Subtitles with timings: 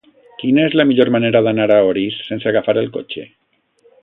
[0.43, 3.29] Quina és la millor manera d'anar a Orís sense agafar el cotxe?